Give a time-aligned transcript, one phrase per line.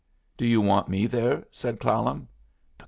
[0.35, 2.27] "Do you want me there?" said Clallam.